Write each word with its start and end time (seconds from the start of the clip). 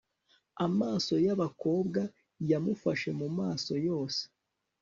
Amaso 0.65 1.13
yabakobwa 1.25 2.01
yamufashe 2.49 3.09
mumaso 3.19 3.73
yose 3.87 4.21